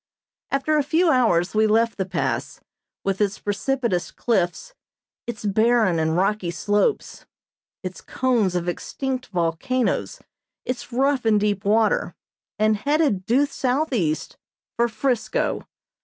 [0.49, 2.59] After a few hours we left the Pass,
[3.03, 4.73] with its precipitous cliffs,
[5.27, 7.27] its barren and rocky slopes,
[7.83, 10.19] its cones of extinct volcanoes,
[10.65, 12.15] its rough and deep water,
[12.57, 14.37] and headed due southeast
[14.75, 15.67] for "Frisco."